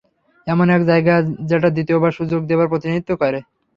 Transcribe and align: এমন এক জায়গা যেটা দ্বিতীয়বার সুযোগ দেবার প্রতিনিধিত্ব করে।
এমন 0.47 0.67
এক 0.69 0.81
জায়গা 0.85 1.13
যেটা 1.49 1.69
দ্বিতীয়বার 1.71 2.17
সুযোগ 2.19 2.41
দেবার 2.45 2.67
প্রতিনিধিত্ব 2.67 3.11
করে। 3.21 3.39